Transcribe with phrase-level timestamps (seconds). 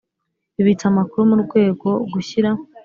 [0.55, 2.49] Bibitse amakuru mu rwego gushyira